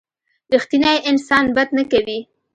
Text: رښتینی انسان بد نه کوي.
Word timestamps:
رښتینی 0.53 0.95
انسان 1.09 1.45
بد 1.55 1.69
نه 1.77 1.83
کوي. 1.91 2.19